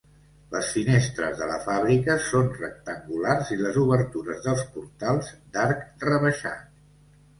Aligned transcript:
Les 0.53 0.69
finestres 0.75 1.35
de 1.41 1.49
la 1.49 1.59
fàbrica 1.65 2.15
són 2.29 2.49
rectangulars 2.55 3.53
i 3.57 3.61
les 3.61 3.77
obertures 3.85 4.43
dels 4.49 4.65
portals 4.79 5.31
d'arc 5.59 6.07
rebaixat. 6.11 6.65